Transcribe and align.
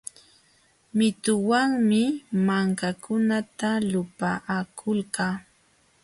Mituwanmi 0.97 2.01
mankakunata 2.45 3.69
lupaakulqa. 3.91 5.25